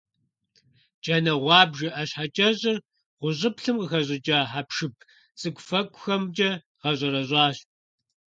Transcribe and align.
Джанэ 1.01 1.33
гъуабжэ 1.43 1.89
ӀэщхьэкӀэщӀыр 1.93 2.77
гъущӀыплъым 3.21 3.75
къыхэщӀыкӀа 3.79 4.39
хьэпшып 4.51 4.93
цӀыкӀуфэкӀухэмкӀэ 5.39 6.49
гъэщӀэрэщӀащ. 6.81 7.57